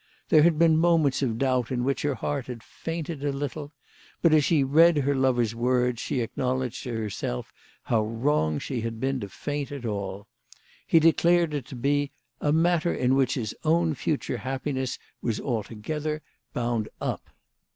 There 0.29 0.41
had 0.41 0.57
been 0.57 0.77
moments 0.79 1.21
of 1.21 1.37
doubt 1.37 1.71
in 1.71 1.83
which 1.83 2.01
her 2.01 2.15
heart 2.15 2.47
had 2.47 2.63
fainted 2.63 3.23
a 3.23 3.31
little; 3.31 3.71
but 4.23 4.33
as 4.33 4.43
she 4.43 4.63
read 4.63 4.97
her 4.97 5.13
lover's 5.13 5.53
words 5.53 6.01
she 6.01 6.21
acknowledged 6.21 6.81
to 6.85 6.93
herself 6.95 7.53
how 7.83 8.01
wrong 8.05 8.57
she 8.57 8.81
had 8.81 8.99
been 8.99 9.19
to 9.19 9.29
faint 9.29 9.71
at 9.71 9.85
all. 9.85 10.25
He 10.87 10.99
declared 10.99 11.53
it 11.53 11.67
to 11.67 11.75
be" 11.75 12.09
a 12.41 12.51
matter 12.51 12.91
in 12.91 13.13
which 13.13 13.35
his 13.35 13.53
own 13.63 13.93
future 13.93 14.37
happiness 14.37 14.97
was 15.21 15.39
altogether 15.39 16.23
bound 16.51 16.89
up." 16.99 17.29